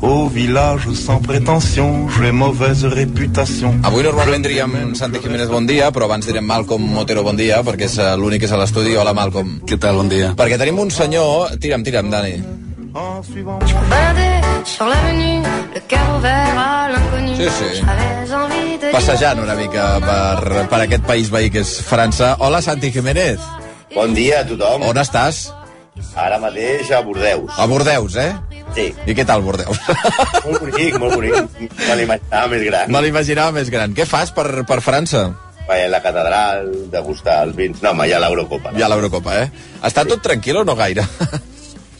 Au 0.00 0.28
village 0.28 0.88
sans 0.92 1.20
prétention, 1.20 2.08
j'ai 2.08 2.30
mauvaise 2.30 2.84
réputation. 2.84 3.74
Avui 3.82 4.02
normalment 4.04 4.38
diríem 4.38 4.94
Santi 4.94 5.18
Jiménez 5.18 5.48
bon 5.48 5.66
dia, 5.66 5.90
però 5.90 6.06
abans 6.06 6.24
direm 6.24 6.46
Malcolm 6.46 6.86
Motero 6.94 7.24
bon 7.26 7.34
dia, 7.36 7.62
perquè 7.66 7.88
és 7.88 7.98
eh, 7.98 8.14
l'únic 8.16 8.44
que 8.44 8.46
és 8.46 8.54
a 8.54 8.60
l'estudi. 8.60 8.94
Hola, 8.96 9.12
Malcolm. 9.12 9.58
Què 9.66 9.78
tal, 9.78 9.98
bon 9.98 10.08
dia? 10.08 10.34
Perquè 10.38 10.58
tenim 10.58 10.78
un 10.78 10.90
senyor... 10.94 11.58
Tira'm, 11.58 11.82
tira'm, 11.82 12.10
Dani. 12.10 12.38
Sur 14.64 14.86
l'avenue, 14.86 15.42
le 15.74 15.80
cœur 15.88 16.16
ouvert 16.16 16.58
à 16.58 16.88
l'inconnu. 16.92 17.34
Sí, 17.36 17.48
sí. 17.58 17.82
J'avais 17.82 18.34
envie 18.34 18.78
de 18.78 18.90
Passejant 18.92 19.38
una 19.42 19.54
mica 19.54 19.98
per, 20.02 20.66
per 20.68 20.80
aquest 20.84 21.06
país 21.06 21.30
veí 21.30 21.50
que 21.50 21.62
és 21.66 21.78
França. 21.82 22.36
Hola, 22.38 22.62
Santi 22.62 22.90
Jiménez. 22.94 23.38
Bon 23.94 24.14
dia 24.14 24.42
a 24.42 24.46
tothom. 24.46 24.86
On 24.90 25.00
estàs? 25.00 25.48
Ara 26.14 26.38
mateix 26.38 26.90
a 26.94 27.00
Bordeus. 27.02 27.50
A 27.58 27.66
Bordeus, 27.66 28.16
eh? 28.16 28.32
Sí, 28.78 28.86
I 29.10 29.14
què 29.18 29.24
tal, 29.26 29.42
Bordeus? 29.42 29.80
molt 30.46 30.62
bonic, 30.62 30.96
molt 31.02 31.14
bonic. 31.18 31.60
Me 31.88 31.98
l'imaginava 31.98 32.46
més 32.54 32.64
gran. 32.70 32.92
Me 32.94 33.02
l'imaginava 33.04 33.56
més 33.58 33.70
gran. 33.74 33.94
Què 33.98 34.06
fas 34.06 34.30
per, 34.36 34.46
per 34.68 34.80
França? 34.84 35.26
Vaig 35.68 35.82
a 35.84 35.90
la 35.92 35.98
catedral, 36.00 36.70
degustar 36.94 37.42
els 37.44 37.56
vins... 37.58 37.82
No, 37.84 37.90
home, 37.92 38.06
hi 38.08 38.14
ha 38.16 38.22
l'Eurocopa. 38.22 38.70
Hi 38.72 38.80
ha 38.86 38.88
l'Eurocopa, 38.88 39.34
eh? 39.42 39.50
Està 39.84 40.06
tot 40.08 40.22
tranquil 40.24 40.62
o 40.62 40.64
no 40.64 40.72
gaire? 40.78 41.04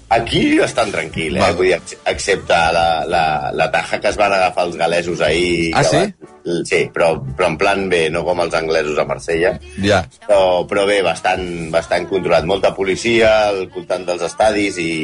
Aquí 0.09 0.57
bastant 0.57 0.89
tranquil, 0.89 1.35
eh? 1.37 1.41
Val. 1.43 1.53
Vull 1.59 1.67
dir, 1.69 1.75
ex- 1.77 1.99
excepte 2.09 2.57
la, 2.73 2.85
la, 3.05 3.25
la 3.53 3.67
taja 3.75 3.99
que 4.01 4.09
es 4.09 4.17
van 4.17 4.33
agafar 4.33 4.65
els 4.71 4.79
galesos 4.81 5.21
ahir. 5.21 5.75
Ah, 5.77 5.83
sí? 5.85 5.99
van- 6.01 6.65
Sí, 6.65 6.79
però, 6.95 7.11
però 7.37 7.51
en 7.51 7.59
plan 7.61 7.83
bé, 7.93 8.07
no 8.09 8.23
com 8.25 8.39
els 8.41 8.55
anglesos 8.57 8.97
a 8.97 9.05
Marsella. 9.05 9.51
Ja. 9.85 9.99
Però, 10.25 10.63
però 10.71 10.87
bé, 10.89 11.03
bastant, 11.05 11.45
bastant 11.75 12.07
controlat. 12.09 12.47
Molta 12.49 12.71
policia 12.73 13.35
al 13.51 13.67
voltant 13.75 14.07
dels 14.09 14.25
estadis 14.31 14.79
i, 14.81 14.95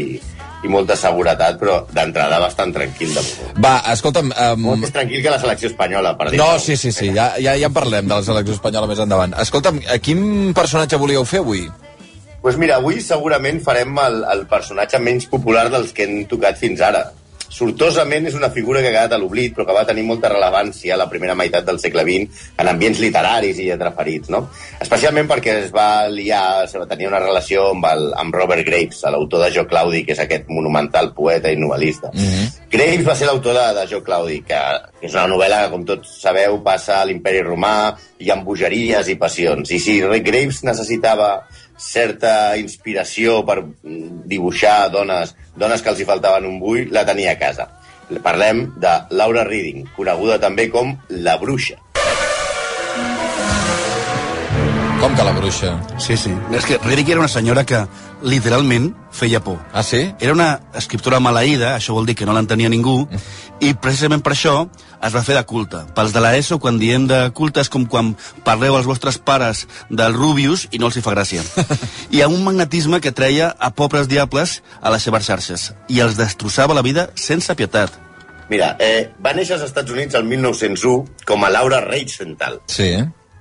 i 0.64 0.72
molta 0.72 0.96
seguretat, 0.96 1.58
però 1.60 1.78
d'entrada 1.92 2.40
bastant 2.42 2.72
tranquil. 2.74 3.12
De 3.14 3.22
moment. 3.22 3.62
Va, 3.64 3.74
escolta'm... 3.92 4.32
Um... 4.32 4.66
Molt 4.70 4.84
més 4.86 4.94
tranquil 4.94 5.22
que 5.24 5.32
la 5.32 5.40
selecció 5.42 5.70
espanyola, 5.72 6.14
per 6.18 6.30
dir 6.32 6.40
No, 6.40 6.54
sí, 6.58 6.78
sí, 6.80 6.92
sí, 6.92 7.12
ja, 7.12 7.34
ja, 7.38 7.56
ja 7.60 7.70
en 7.70 7.76
parlem 7.76 8.08
de 8.08 8.16
la 8.16 8.24
selecció 8.26 8.56
espanyola 8.56 8.90
més 8.90 9.02
endavant. 9.04 9.36
Escolta'm, 9.44 9.82
a 9.92 10.00
quin 10.02 10.54
personatge 10.56 11.00
volíeu 11.00 11.26
fer 11.28 11.44
avui? 11.44 11.66
pues 12.44 12.58
mira, 12.60 12.74
avui 12.76 12.98
segurament 13.00 13.56
farem 13.64 13.96
el, 14.02 14.18
el 14.28 14.42
personatge 14.50 14.98
menys 15.00 15.24
popular 15.32 15.62
dels 15.72 15.94
que 15.96 16.04
hem 16.04 16.26
tocat 16.28 16.58
fins 16.60 16.82
ara. 16.84 17.06
Sortosament 17.54 18.26
és 18.26 18.34
una 18.34 18.50
figura 18.50 18.80
que 18.82 18.90
ha 18.90 18.94
quedat 18.94 19.12
a 19.14 19.18
l'oblit, 19.20 19.52
però 19.54 19.66
que 19.68 19.76
va 19.76 19.84
tenir 19.86 20.02
molta 20.08 20.30
rellevància 20.32 20.96
a 20.96 20.98
la 20.98 21.06
primera 21.10 21.36
meitat 21.38 21.66
del 21.68 21.78
segle 21.78 22.02
XX 22.02 22.40
en 22.58 22.70
ambients 22.72 22.98
literaris 23.02 23.60
i 23.62 23.68
atraferits, 23.70 24.32
no? 24.34 24.48
Especialment 24.82 25.30
perquè 25.30 25.54
es 25.62 25.70
va 25.74 26.08
liar, 26.10 26.66
se 26.70 26.82
va 26.82 26.88
tenir 26.90 27.06
una 27.12 27.22
relació 27.22 27.68
amb, 27.70 27.86
el, 27.92 28.08
amb 28.18 28.34
Robert 28.34 28.66
Graves, 28.66 29.04
l'autor 29.14 29.44
de 29.44 29.52
Jo 29.54 29.66
Claudi, 29.70 30.02
que 30.02 30.16
és 30.16 30.24
aquest 30.24 30.50
monumental 30.50 31.12
poeta 31.14 31.52
i 31.52 31.60
novel·lista. 31.60 32.10
Mm 32.12 32.26
-hmm. 32.32 32.52
Graves 32.74 33.06
va 33.06 33.14
ser 33.14 33.26
l'autor 33.26 33.54
de, 33.54 33.66
de 33.80 33.86
Jo 33.86 34.02
Claudi, 34.02 34.40
que, 34.42 34.60
que 35.00 35.06
és 35.06 35.14
una 35.14 35.28
novel·la 35.28 35.64
que, 35.64 35.70
com 35.70 35.84
tots 35.84 36.20
sabeu, 36.22 36.58
passa 36.62 37.00
a 37.00 37.04
l'imperi 37.04 37.42
romà, 37.42 37.94
hi 38.18 38.30
ha 38.30 38.36
bogeries 38.42 39.08
i 39.08 39.14
passions. 39.14 39.70
I 39.70 39.78
si 39.78 40.00
Graves 40.00 40.64
necessitava 40.64 41.46
certa 41.78 42.56
inspiració 42.56 43.40
per 43.46 43.60
dibuixar 43.82 44.90
dones, 44.92 45.34
dones 45.56 45.82
que 45.82 45.92
els 45.92 46.00
hi 46.00 46.08
faltaven 46.08 46.46
un 46.48 46.60
bull, 46.60 46.86
la 46.94 47.06
tenia 47.06 47.34
a 47.34 47.40
casa. 47.40 47.68
Parlem 48.22 48.66
de 48.80 48.92
Laura 49.16 49.46
Reading, 49.48 49.88
coneguda 49.96 50.38
també 50.42 50.68
com 50.70 50.96
La 51.08 51.38
Bruixa. 51.40 51.80
Com 55.04 55.12
que 55.12 55.24
la 55.26 55.32
bruixa? 55.36 55.70
Sí, 56.00 56.16
sí. 56.16 56.30
És 56.56 56.64
que 56.64 56.78
Riddick 56.80 57.10
era 57.12 57.20
una 57.20 57.28
senyora 57.28 57.64
que 57.68 57.82
literalment 58.24 58.90
feia 59.14 59.38
por. 59.44 59.60
Ah, 59.72 59.84
sí? 59.84 60.08
Era 60.18 60.32
una 60.32 60.48
escriptora 60.74 61.20
maleïda, 61.22 61.74
això 61.76 61.94
vol 61.94 62.08
dir 62.08 62.16
que 62.18 62.26
no 62.26 62.34
l'entenia 62.34 62.70
ningú, 62.72 63.04
i 63.60 63.74
precisament 63.78 64.24
per 64.24 64.32
això 64.34 64.54
es 65.04 65.14
va 65.14 65.22
fer 65.22 65.36
de 65.36 65.44
culte. 65.46 65.82
Pels 65.94 66.14
de 66.14 66.22
l'ESO, 66.24 66.58
quan 66.58 66.80
diem 66.80 67.06
de 67.06 67.20
culte, 67.36 67.62
és 67.62 67.70
com 67.70 67.84
quan 67.86 68.14
parleu 68.46 68.78
als 68.78 68.88
vostres 68.88 69.18
pares 69.20 69.66
del 69.90 70.16
Rubius 70.16 70.66
i 70.72 70.80
no 70.80 70.88
els 70.90 70.98
hi 70.98 71.04
fa 71.04 71.14
gràcia. 71.14 71.44
Hi 72.14 72.22
ha 72.24 72.30
un 72.30 72.42
magnetisme 72.46 73.00
que 73.04 73.12
treia 73.12 73.52
a 73.58 73.70
pobres 73.70 74.08
diables 74.08 74.60
a 74.80 74.92
les 74.94 75.04
seves 75.04 75.28
xarxes 75.28 75.68
i 75.88 76.00
els 76.00 76.16
destrossava 76.18 76.76
la 76.76 76.84
vida 76.86 77.10
sense 77.14 77.54
pietat. 77.54 78.00
Mira, 78.48 78.74
eh, 78.78 79.10
va 79.24 79.32
néixer 79.36 79.56
als 79.56 79.68
Estats 79.68 79.92
Units 79.92 80.16
el 80.18 80.24
1901 80.28 81.24
com 81.28 81.44
a 81.44 81.52
Laura 81.52 81.80
Reichenthal. 81.84 82.60
Sí. 82.68 82.90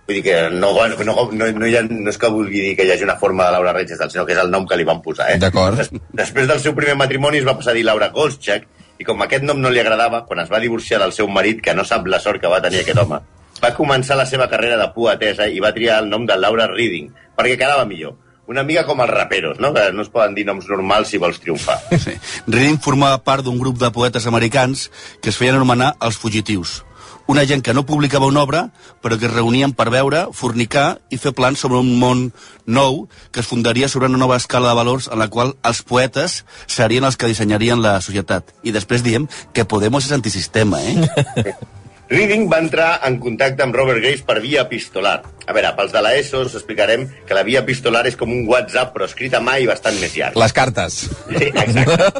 Vull 0.07 0.17
dir 0.19 0.23
que 0.25 0.35
no, 0.51 0.73
no, 0.75 1.13
no, 1.31 1.47
no, 1.55 1.67
hi 1.67 1.75
ha, 1.79 1.81
no 1.87 2.11
és 2.11 2.17
que 2.19 2.29
vulgui 2.31 2.59
dir 2.59 2.73
que 2.75 2.83
hi 2.83 2.91
hagi 2.91 3.05
una 3.07 3.15
forma 3.21 3.45
de 3.47 3.55
Laura 3.55 3.71
Reichenthal, 3.77 4.11
sinó 4.11 4.25
que 4.27 4.35
és 4.35 4.41
el 4.41 4.51
nom 4.51 4.65
que 4.67 4.75
li 4.75 4.87
van 4.87 4.99
posar. 5.01 5.29
Eh? 5.31 5.37
D'acord. 5.39 5.79
Des, 5.79 5.93
després 6.23 6.49
del 6.49 6.59
seu 6.59 6.75
primer 6.75 6.97
matrimoni 6.99 7.39
es 7.39 7.47
va 7.47 7.55
passar 7.55 7.71
a 7.71 7.77
dir 7.77 7.85
Laura 7.87 8.11
Golschak, 8.15 8.67
i 8.99 9.07
com 9.07 9.23
aquest 9.23 9.45
nom 9.47 9.61
no 9.63 9.71
li 9.71 9.79
agradava, 9.81 10.25
quan 10.27 10.43
es 10.43 10.51
va 10.51 10.59
divorciar 10.63 10.99
del 11.01 11.15
seu 11.15 11.29
marit, 11.31 11.63
que 11.63 11.73
no 11.73 11.87
sap 11.87 12.05
la 12.11 12.19
sort 12.19 12.43
que 12.43 12.51
va 12.51 12.61
tenir 12.63 12.83
aquest 12.83 12.99
home, 12.99 13.21
va 13.63 13.71
començar 13.77 14.19
la 14.19 14.27
seva 14.27 14.49
carrera 14.51 14.77
de 14.81 14.89
poetesa 14.95 15.47
i 15.47 15.63
va 15.63 15.73
triar 15.75 16.01
el 16.03 16.11
nom 16.11 16.27
de 16.27 16.37
Laura 16.37 16.67
Reading, 16.71 17.09
perquè 17.37 17.55
quedava 17.55 17.87
millor. 17.87 18.17
Una 18.51 18.65
mica 18.67 18.83
com 18.83 18.99
els 18.99 19.11
raperos, 19.11 19.59
no? 19.63 19.71
que 19.71 19.85
no 19.95 20.03
es 20.03 20.11
poden 20.11 20.35
dir 20.35 20.43
noms 20.43 20.67
normals 20.67 21.13
si 21.13 21.19
vols 21.21 21.39
triomfar. 21.39 21.77
Sí. 21.95 22.17
Reading 22.47 22.75
formava 22.83 23.21
part 23.23 23.45
d'un 23.45 23.55
grup 23.59 23.79
de 23.79 23.91
poetes 23.95 24.27
americans 24.27 24.89
que 25.23 25.31
es 25.31 25.39
feien 25.39 25.55
anomenar 25.55 25.93
els 26.03 26.19
fugitius. 26.19 26.81
Una 27.27 27.45
gent 27.47 27.61
que 27.63 27.73
no 27.73 27.85
publicava 27.87 28.27
una 28.27 28.41
obra, 28.43 28.65
però 29.01 29.15
que 29.19 29.29
es 29.29 29.33
reunien 29.33 29.71
per 29.71 29.87
veure, 29.93 30.25
fornicar 30.35 30.99
i 31.09 31.19
fer 31.21 31.31
plans 31.35 31.61
sobre 31.63 31.79
un 31.79 31.93
món 31.99 32.25
nou 32.67 33.05
que 33.31 33.39
es 33.39 33.47
fundaria 33.47 33.87
sobre 33.87 34.09
una 34.11 34.19
nova 34.19 34.39
escala 34.41 34.73
de 34.73 34.79
valors 34.81 35.07
en 35.07 35.23
la 35.23 35.29
qual 35.31 35.55
els 35.63 35.83
poetes 35.87 36.41
serien 36.67 37.07
els 37.07 37.15
que 37.15 37.31
dissenyarien 37.31 37.81
la 37.81 37.99
societat. 38.01 38.51
I 38.63 38.75
després 38.75 39.05
diem 39.07 39.29
que 39.53 39.67
Podemos 39.73 40.05
és 40.05 40.11
antisistema, 40.11 40.83
eh? 40.83 41.55
Reading 42.09 42.49
va 42.51 42.59
entrar 42.59 42.99
en 43.07 43.15
contacte 43.23 43.63
amb 43.63 43.75
Robert 43.75 44.01
Graves 44.03 44.23
per 44.27 44.41
via 44.43 44.65
epistolar. 44.67 45.21
A 45.47 45.53
veure, 45.55 45.69
pels 45.77 45.93
de 45.93 46.01
l'ESO 46.03 46.41
us 46.45 46.55
explicarem 46.59 47.05
que 47.27 47.35
la 47.35 47.43
via 47.47 47.61
epistolar 47.63 48.03
és 48.09 48.17
com 48.19 48.31
un 48.31 48.43
WhatsApp, 48.49 48.91
però 48.95 49.07
escrit 49.07 49.33
a 49.35 49.41
mà 49.43 49.55
i 49.59 49.67
bastant 49.69 49.95
més 50.01 50.15
llarg. 50.19 50.35
Les 50.39 50.55
cartes. 50.55 50.97
Sí, 51.29 51.47
exacte. 51.47 52.11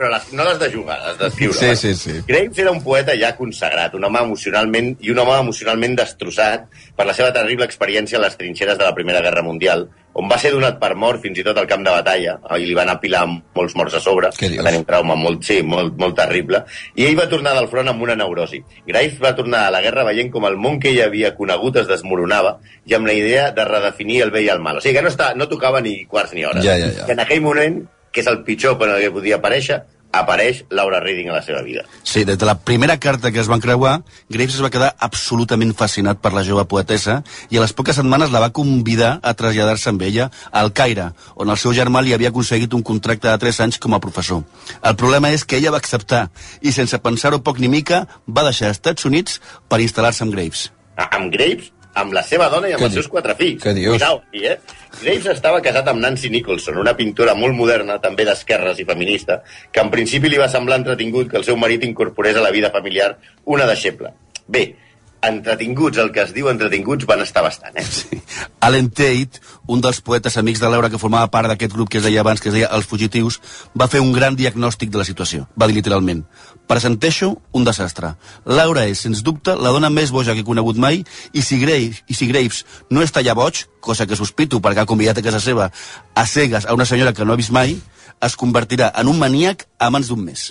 Però 0.00 0.08
les, 0.12 0.28
no 0.36 0.44
les 0.46 0.60
de 0.60 0.70
jugar, 0.72 0.98
les 1.06 1.18
d'escriure. 1.20 1.56
Sí, 1.58 1.72
sí, 1.76 1.94
sí. 1.96 2.20
Graves 2.28 2.60
era 2.62 2.72
un 2.72 2.82
poeta 2.84 3.16
ja 3.20 3.34
consagrat, 3.36 3.96
un 3.96 4.04
home 4.08 4.22
emocionalment 4.28 4.94
i 5.00 5.12
un 5.12 5.20
home 5.24 5.34
emocionalment 5.42 5.96
destrossat 5.98 6.68
per 6.96 7.08
la 7.08 7.16
seva 7.16 7.32
terrible 7.36 7.68
experiència 7.68 8.20
a 8.20 8.24
les 8.24 8.36
trinxeres 8.40 8.78
de 8.80 8.86
la 8.86 8.94
Primera 8.96 9.20
Guerra 9.24 9.44
Mundial, 9.44 9.88
on 10.20 10.28
va 10.28 10.36
ser 10.40 10.52
donat 10.52 10.76
per 10.80 10.92
mort 11.00 11.22
fins 11.22 11.38
i 11.40 11.44
tot 11.46 11.58
al 11.58 11.68
camp 11.70 11.84
de 11.86 11.92
batalla, 11.94 12.36
i 12.60 12.66
li 12.68 12.76
van 12.76 12.90
apilar 12.92 13.22
molts 13.28 13.76
morts 13.78 13.96
a 13.96 14.02
sobre, 14.04 14.28
va 14.30 14.66
tenir 14.66 14.80
un 14.82 14.86
trauma 14.88 15.16
molt, 15.16 15.44
sí, 15.46 15.60
molt, 15.66 15.96
molt 16.00 16.16
terrible, 16.18 16.62
i 16.94 17.06
ell 17.08 17.16
va 17.18 17.28
tornar 17.30 17.54
del 17.56 17.70
front 17.72 17.88
amb 17.92 18.04
una 18.04 18.16
neurosi. 18.18 18.60
Graves 18.88 19.20
va 19.22 19.32
tornar 19.38 19.66
a 19.66 19.70
la 19.74 19.80
guerra 19.84 20.04
veient 20.10 20.32
com 20.34 20.44
el 20.48 20.58
món 20.60 20.80
que 20.82 20.92
ell 20.92 21.00
havia 21.06 21.32
conegut 21.38 21.80
es 21.80 21.88
desmoronava 21.88 22.58
i 22.86 22.96
amb 22.98 23.08
la 23.08 23.16
idea 23.16 23.48
de 23.56 23.64
redefinir 23.68 24.20
el 24.26 24.34
bé 24.34 24.44
i 24.44 24.50
el 24.52 24.60
mal. 24.60 24.80
O 24.80 24.84
sigui 24.84 24.98
que 24.98 25.06
no, 25.06 25.12
està, 25.12 25.32
no 25.38 25.48
tocava 25.48 25.80
ni 25.84 26.02
quarts 26.10 26.36
ni 26.36 26.44
hores. 26.44 26.64
Ja, 26.66 26.76
ja, 26.80 26.92
ja. 26.98 27.08
Que 27.08 27.16
en 27.16 27.24
aquell 27.24 27.40
moment, 27.44 27.80
que 28.12 28.20
és 28.24 28.28
el 28.28 28.42
pitjor 28.44 28.76
per 28.78 28.90
al 28.90 29.00
que 29.00 29.14
podia 29.14 29.40
aparèixer, 29.40 29.80
apareix 30.12 30.64
Laura 30.70 30.98
Reading 31.00 31.28
a 31.30 31.34
la 31.36 31.42
seva 31.42 31.62
vida. 31.62 31.84
Sí, 32.02 32.24
des 32.24 32.38
de 32.38 32.46
la 32.46 32.56
primera 32.58 32.96
carta 32.98 33.30
que 33.30 33.38
es 33.40 33.46
van 33.48 33.60
creuar, 33.60 34.02
Graves 34.28 34.54
es 34.56 34.62
va 34.62 34.70
quedar 34.70 34.94
absolutament 34.98 35.72
fascinat 35.78 36.18
per 36.20 36.32
la 36.34 36.42
jove 36.44 36.64
poetessa 36.66 37.20
i 37.50 37.56
a 37.58 37.62
les 37.62 37.72
poques 37.72 37.96
setmanes 37.96 38.32
la 38.34 38.40
va 38.42 38.50
convidar 38.50 39.18
a 39.22 39.34
traslladar-se 39.34 39.90
amb 39.92 40.02
ella 40.02 40.30
al 40.50 40.72
Caire, 40.72 41.10
on 41.36 41.50
el 41.50 41.56
seu 41.56 41.72
germà 41.76 42.02
li 42.02 42.12
havia 42.14 42.28
aconseguit 42.34 42.74
un 42.74 42.82
contracte 42.82 43.28
de 43.30 43.38
3 43.38 43.60
anys 43.66 43.78
com 43.78 43.94
a 43.94 44.00
professor. 44.00 44.42
El 44.82 44.96
problema 44.96 45.30
és 45.30 45.44
que 45.44 45.56
ella 45.60 45.70
va 45.70 45.78
acceptar 45.78 46.28
i, 46.60 46.72
sense 46.72 46.98
pensar-ho 46.98 47.38
poc 47.42 47.58
ni 47.62 47.68
mica, 47.68 48.06
va 48.26 48.42
deixar 48.46 48.68
els 48.72 48.78
Estats 48.80 49.04
Units 49.06 49.40
per 49.68 49.78
instal·lar-se 49.80 50.24
amb 50.26 50.34
Graves. 50.34 50.70
A- 50.96 51.08
amb 51.16 51.30
Graves, 51.32 51.70
amb 51.94 52.12
la 52.14 52.22
seva 52.22 52.48
dona 52.48 52.68
i 52.68 52.74
amb 52.74 52.82
Què 52.82 52.88
els 52.90 52.98
seus 53.00 53.08
quatre 53.08 53.34
fills. 53.38 53.62
què 53.62 53.74
dius? 53.74 53.96
Cuidao, 53.96 54.22
aquí, 54.28 54.44
eh? 54.46 54.58
Graves 55.00 55.26
estava 55.26 55.62
casat 55.62 55.88
amb 55.88 56.00
Nancy 56.00 56.30
Nicholson, 56.30 56.78
una 56.78 56.94
pintora 56.96 57.34
molt 57.34 57.54
moderna, 57.54 57.98
també 58.00 58.24
d'esquerres 58.24 58.78
i 58.78 58.84
feminista, 58.84 59.42
que 59.72 59.80
en 59.80 59.90
principi 59.90 60.28
li 60.28 60.38
va 60.38 60.48
semblar 60.48 60.78
entretingut 60.78 61.30
que 61.30 61.36
el 61.36 61.44
seu 61.44 61.56
marit 61.56 61.84
incorporés 61.84 62.36
a 62.36 62.44
la 62.44 62.50
vida 62.50 62.70
familiar 62.70 63.16
una 63.44 63.66
deixeble. 63.66 64.12
Bé, 64.46 64.74
entretinguts, 65.22 65.98
el 65.98 66.10
que 66.12 66.22
es 66.22 66.32
diu 66.34 66.48
entretinguts, 66.50 67.06
van 67.08 67.22
estar 67.24 67.42
bastant, 67.44 67.76
eh? 67.76 67.84
Sí. 67.84 68.20
Alan 68.60 68.90
Tate, 68.90 69.40
un 69.66 69.82
dels 69.84 70.00
poetes 70.04 70.36
amics 70.40 70.60
de 70.62 70.70
Laura 70.72 70.90
que 70.90 71.00
formava 71.00 71.30
part 71.32 71.50
d'aquest 71.50 71.74
grup 71.74 71.90
que 71.90 72.00
es 72.00 72.06
deia 72.06 72.22
abans, 72.24 72.40
que 72.40 72.50
es 72.50 72.56
deia 72.56 72.70
Els 72.76 72.88
Fugitius, 72.88 73.40
va 73.78 73.88
fer 73.88 74.00
un 74.00 74.12
gran 74.16 74.36
diagnòstic 74.36 74.90
de 74.90 75.00
la 75.00 75.06
situació. 75.08 75.46
Va 75.60 75.68
dir 75.68 75.76
literalment, 75.76 76.24
presenteixo 76.70 77.34
un 77.52 77.66
desastre. 77.66 78.14
Laura 78.44 78.86
és, 78.86 79.02
sens 79.02 79.24
dubte, 79.26 79.56
la 79.56 79.74
dona 79.74 79.90
més 79.90 80.12
boja 80.14 80.36
que 80.36 80.44
he 80.44 80.46
conegut 80.46 80.78
mai 80.80 81.02
i 81.32 81.42
si 81.42 81.60
Graves, 81.62 82.04
i 82.08 82.16
si 82.16 82.30
Graves 82.30 82.64
no 82.90 83.02
està 83.04 83.24
ja 83.26 83.34
boig, 83.34 83.64
cosa 83.80 84.06
que 84.06 84.18
sospito 84.18 84.60
perquè 84.62 84.84
ha 84.84 84.90
convidat 84.90 85.18
a 85.18 85.26
casa 85.26 85.42
seva 85.42 85.70
a 86.14 86.26
cegues 86.26 86.66
a 86.66 86.76
una 86.76 86.86
senyora 86.86 87.12
que 87.12 87.26
no 87.26 87.34
ha 87.34 87.40
vist 87.40 87.52
mai, 87.54 87.76
es 88.20 88.36
convertirà 88.36 88.92
en 89.00 89.08
un 89.08 89.18
maníac 89.18 89.66
a 89.78 89.90
mans 89.90 90.08
d'un 90.08 90.24
mes. 90.24 90.50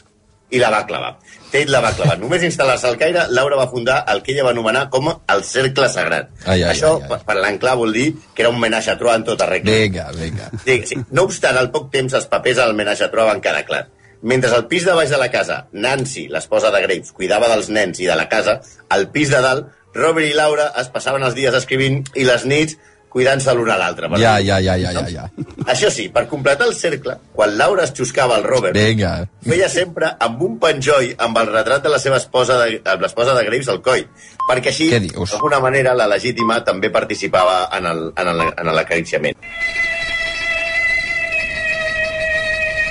I 0.51 0.57
la 0.57 0.69
va 0.73 0.85
clavar. 0.89 1.11
Tate 1.51 1.69
la 1.69 1.79
va 1.81 1.91
clavar. 1.93 2.15
Només 2.23 2.41
instal·lar-se 2.45 2.87
al 2.89 2.97
Caire, 2.97 3.27
Laura 3.29 3.55
va 3.59 3.67
fundar 3.69 3.99
el 4.13 4.23
que 4.25 4.31
ella 4.33 4.43
va 4.47 4.51
anomenar 4.55 4.87
com 4.89 5.11
el 5.11 5.43
Cercle 5.45 5.89
Sagrat. 5.89 6.31
Ai, 6.45 6.63
ai, 6.63 6.71
Això, 6.73 6.95
ai, 6.97 7.03
ai. 7.05 7.09
per- 7.11 7.21
per 7.27 7.35
l'enclar, 7.37 7.75
vol 7.77 7.93
dir 7.93 8.07
que 8.33 8.41
era 8.45 8.49
un 8.53 8.59
menatge 8.59 8.91
a 8.91 8.97
trois 8.97 9.17
en 9.21 9.23
tota 9.27 9.45
regla. 9.49 9.71
Vinga, 9.71 10.07
vinga. 10.17 10.49
Sí, 10.65 10.81
sí. 10.89 10.97
No 11.11 11.27
obstant, 11.29 11.57
al 11.57 11.69
poc 11.71 11.91
temps 11.93 12.13
els 12.17 12.25
papers 12.31 12.57
al 12.65 12.73
menatge 12.77 13.05
a 13.05 13.11
trois 13.13 13.29
van 13.29 13.41
quedar 13.45 13.63
clar. 13.65 13.83
Mentre 14.21 14.49
al 14.51 14.65
pis 14.67 14.83
de 14.83 14.91
baix 14.97 15.09
de 15.13 15.17
la 15.21 15.29
casa, 15.31 15.67
Nancy, 15.71 16.25
l'esposa 16.27 16.71
de 16.73 16.81
Graves, 16.83 17.13
cuidava 17.15 17.47
dels 17.53 17.69
nens 17.69 18.01
i 18.03 18.09
de 18.09 18.15
la 18.19 18.25
casa, 18.27 18.57
al 18.89 19.07
pis 19.13 19.29
de 19.31 19.39
dalt, 19.45 19.69
Robert 19.95 20.27
i 20.27 20.33
Laura 20.35 20.67
es 20.81 20.89
passaven 20.93 21.23
els 21.25 21.33
dies 21.37 21.55
escrivint 21.55 22.03
i 22.19 22.25
les 22.27 22.43
nits 22.45 22.75
cuidant-se 23.09 23.53
l'un 23.57 23.69
a 23.73 23.77
l'altre. 23.77 24.07
Ja, 24.21 24.35
ja, 24.39 24.59
ja, 24.61 24.75
ja, 24.77 24.91
ja, 24.93 25.05
ja. 25.09 25.23
Això 25.65 25.89
sí, 25.89 26.09
per 26.13 26.27
completar 26.29 26.67
el 26.67 26.75
cercle, 26.75 27.15
quan 27.33 27.57
Laura 27.57 27.83
es 27.83 27.93
xuscava 27.97 28.37
el 28.37 28.43
Robert, 28.43 28.75
Vinga. 28.77 29.27
feia 29.43 29.67
sempre 29.69 30.11
amb 30.19 30.41
un 30.45 30.59
penjoll 30.59 31.15
amb 31.17 31.37
el 31.41 31.47
retrat 31.51 31.83
de 31.83 31.89
la 31.89 31.99
seva 31.99 32.17
esposa 32.17 32.57
de, 32.63 32.81
amb 32.85 33.01
l'esposa 33.01 33.33
de 33.33 33.43
Graves 33.45 33.67
al 33.69 33.81
coll, 33.81 34.05
perquè 34.49 34.67
així, 34.69 34.89
d'alguna 34.91 35.59
manera, 35.59 35.93
la 35.95 36.07
legítima 36.07 36.63
també 36.63 36.89
participava 36.89 37.67
en 37.77 37.85
el- 37.85 38.13
en 38.15 38.27
el- 38.27 38.53
en 38.57 38.75
l'acariciament. 38.75 39.35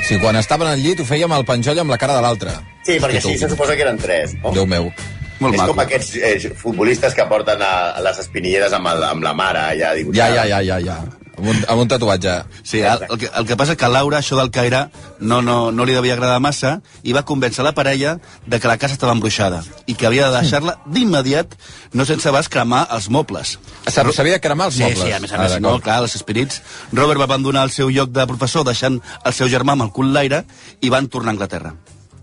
Sí, 0.08 0.18
quan 0.18 0.36
estaven 0.40 0.66
al 0.70 0.80
llit 0.80 1.00
ho 1.00 1.04
fèiem 1.04 1.30
al 1.36 1.44
penjoll 1.44 1.78
amb 1.82 1.90
la 1.92 1.98
cara 2.00 2.14
de 2.16 2.22
l'altre. 2.24 2.50
Sí, 2.86 2.94
perquè 2.98 3.18
així 3.20 3.36
se 3.36 3.48
suposa 3.50 3.74
que 3.76 3.82
eren 3.84 3.98
tres. 4.00 4.32
No? 4.42 4.52
Déu 4.56 4.64
meu. 4.66 4.90
Molt 5.40 5.54
és 5.54 5.60
maco. 5.60 5.72
com 5.72 5.80
aquests 5.84 6.16
eh, 6.16 6.52
futbolistes 6.56 7.14
que 7.14 7.24
porten 7.30 7.62
a, 7.62 7.90
a 7.98 8.00
les 8.02 8.18
espinilleres 8.18 8.72
amb, 8.72 8.86
el, 8.88 9.02
amb 9.04 9.22
la 9.22 9.34
mare 9.34 9.58
allà 9.60 9.92
Ja, 9.92 9.94
dibuixada. 9.94 10.34
ja, 10.34 10.46
ja, 10.48 10.62
ja, 10.62 10.80
ja. 10.80 10.98
Amb 11.38 11.46
un, 11.52 11.58
amb 11.70 11.80
un 11.84 11.86
tatuatge. 11.86 12.32
Sí, 12.66 12.80
el, 12.80 13.04
el, 13.08 13.18
que, 13.20 13.28
el 13.32 13.44
que 13.46 13.54
passa 13.56 13.76
que 13.78 13.84
a 13.86 13.88
Laura 13.88 14.18
això 14.18 14.34
del 14.34 14.50
Caire 14.50 14.88
no, 15.20 15.36
no, 15.40 15.70
no 15.70 15.84
li 15.86 15.94
devia 15.94 16.16
agradar 16.16 16.40
massa 16.42 16.80
i 17.06 17.12
va 17.14 17.22
convèncer 17.22 17.62
la 17.62 17.70
parella 17.76 18.16
de 18.44 18.58
que 18.58 18.66
la 18.66 18.74
casa 18.76 18.94
estava 18.98 19.12
embruixada 19.14 19.60
i 19.86 19.94
que 19.94 20.08
havia 20.08 20.26
de 20.32 20.40
deixar-la 20.40 20.74
d'immediat, 20.90 21.54
no 21.94 22.04
sense 22.04 22.26
abans 22.28 22.48
cremar 22.50 22.88
els 22.90 23.06
mobles. 23.08 23.54
Sabia 23.86 24.40
cremar 24.42 24.66
els 24.72 24.74
Sí, 24.74 24.82
mobles. 24.82 24.98
sí, 24.98 25.12
a 25.12 25.20
més 25.20 25.30
a 25.32 25.36
Ah, 25.36 25.42
més, 25.44 25.52
no, 25.60 25.68
d'acord. 25.68 25.84
clar, 25.84 26.00
els 26.02 26.16
espirits. 26.18 26.60
Robert 26.92 27.20
va 27.20 27.28
abandonar 27.30 27.62
el 27.62 27.70
seu 27.70 27.88
lloc 27.88 28.10
de 28.10 28.26
professor 28.26 28.64
deixant 28.66 28.98
el 29.24 29.32
seu 29.32 29.46
germà 29.46 29.78
amb 29.78 29.82
el 29.86 29.92
cul 29.92 30.10
l'aire 30.12 30.42
i 30.80 30.88
van 30.90 31.06
tornar 31.06 31.30
a 31.30 31.38
Anglaterra. 31.38 31.74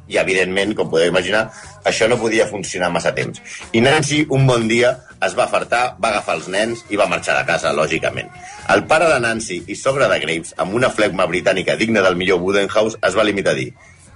I, 0.08 0.20
evidentment, 0.22 0.76
com 0.78 0.92
podeu 0.92 1.10
imaginar, 1.10 1.48
això 1.86 2.10
no 2.10 2.20
podia 2.22 2.48
funcionar 2.50 2.92
massa 2.94 3.16
temps. 3.16 3.42
I 3.74 3.82
Nancy, 3.82 4.26
un 4.30 4.46
bon 4.48 4.68
dia, 4.70 4.94
es 5.26 5.34
va 5.38 5.50
fartar, 5.50 5.96
va 6.02 6.12
agafar 6.12 6.38
els 6.40 6.48
nens 6.52 6.86
i 6.94 7.00
va 7.00 7.10
marxar 7.10 7.40
de 7.40 7.48
casa, 7.48 7.74
lògicament. 7.74 8.30
El 8.74 8.86
pare 8.90 9.10
de 9.10 9.20
Nancy 9.24 9.64
i 9.68 9.80
sogre 9.80 10.10
de 10.12 10.22
Graves, 10.22 10.54
amb 10.62 10.78
una 10.78 10.92
flegma 10.94 11.26
britànica 11.30 11.78
digna 11.80 12.06
del 12.06 12.18
millor 12.20 12.42
Woodenhouse, 12.44 13.02
es 13.02 13.18
va 13.18 13.26
limitar 13.28 13.56
a 13.56 13.62
dir 13.62 13.72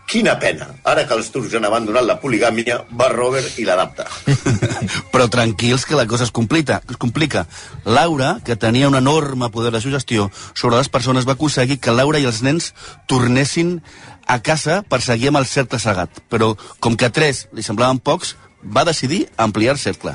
Quina 0.10 0.40
pena! 0.42 0.66
Ara 0.90 1.04
que 1.06 1.14
els 1.14 1.28
turcs 1.30 1.54
han 1.54 1.68
abandonat 1.68 2.02
la 2.08 2.16
poligàmia, 2.18 2.80
va 2.98 3.12
Robert 3.12 3.60
i 3.62 3.66
l'adapta. 3.68 4.08
Però 5.14 5.28
tranquils 5.30 5.86
que 5.86 5.98
la 6.00 6.08
cosa 6.10 6.26
es 6.26 6.34
complica, 6.34 6.80
es 6.90 6.98
complica. 6.98 7.44
Laura, 7.86 8.40
que 8.46 8.58
tenia 8.58 8.90
un 8.90 8.98
enorme 8.98 9.52
poder 9.54 9.70
de 9.76 9.82
suggestió 9.84 10.32
sobre 10.56 10.80
les 10.80 10.90
persones, 10.90 11.30
va 11.30 11.36
aconseguir 11.38 11.78
que 11.78 11.94
Laura 11.94 12.18
i 12.18 12.26
els 12.26 12.42
nens 12.42 12.72
tornessin 13.06 13.84
a 14.30 14.40
casa 14.46 14.82
per 14.88 15.02
seguir 15.02 15.32
amb 15.34 15.42
el 15.42 15.48
cercle 15.50 15.80
segat. 15.82 16.22
Però, 16.30 16.54
com 16.80 16.96
que 16.96 17.10
a 17.10 17.14
tres 17.14 17.48
li 17.58 17.66
semblaven 17.66 18.00
pocs, 18.00 18.36
va 18.64 18.86
decidir 18.88 19.26
ampliar 19.38 19.74
el 19.76 19.82
cercle. 19.82 20.14